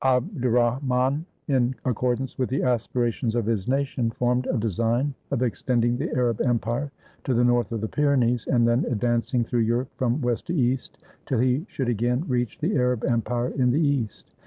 Abderrahman, 0.03 1.25
in 1.47 1.75
accordance 1.85 2.35
with 2.39 2.49
the 2.49 2.63
aspirations 2.63 3.35
of 3.35 3.45
his 3.45 3.67
nation, 3.67 4.09
formed 4.09 4.47
a 4.47 4.57
design 4.57 5.13
of 5.29 5.43
extending 5.43 5.95
the 5.95 6.09
Arab 6.15 6.41
empire 6.41 6.91
to 7.23 7.35
the 7.35 7.43
north 7.43 7.71
of 7.71 7.81
the 7.81 7.87
Pyrenees, 7.87 8.47
and 8.47 8.67
then 8.67 8.83
advancing 8.85 9.43
through 9.43 9.59
Europe 9.59 9.91
from 9.97 10.19
west 10.19 10.47
to 10.47 10.55
east 10.55 10.97
till 11.27 11.37
he 11.37 11.67
should 11.69 11.87
again 11.87 12.25
reach 12.27 12.57
the 12.57 12.75
Arab 12.77 13.03
empire 13.03 13.49
in 13.49 13.69
the 13.69 13.79
east. 13.79 14.33